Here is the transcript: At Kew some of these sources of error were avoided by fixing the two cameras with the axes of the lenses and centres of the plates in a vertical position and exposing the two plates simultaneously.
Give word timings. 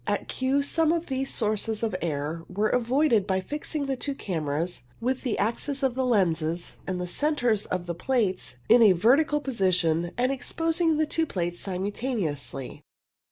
At 0.07 0.27
Kew 0.27 0.63
some 0.63 0.91
of 0.91 1.05
these 1.05 1.31
sources 1.31 1.83
of 1.83 1.95
error 2.01 2.43
were 2.49 2.69
avoided 2.69 3.27
by 3.27 3.39
fixing 3.39 3.85
the 3.85 3.95
two 3.95 4.15
cameras 4.15 4.81
with 4.99 5.21
the 5.21 5.37
axes 5.37 5.83
of 5.83 5.93
the 5.93 6.07
lenses 6.07 6.77
and 6.87 7.07
centres 7.07 7.67
of 7.67 7.85
the 7.85 7.93
plates 7.93 8.55
in 8.67 8.81
a 8.81 8.93
vertical 8.93 9.39
position 9.39 10.09
and 10.17 10.31
exposing 10.31 10.97
the 10.97 11.05
two 11.05 11.27
plates 11.27 11.59
simultaneously. 11.59 12.81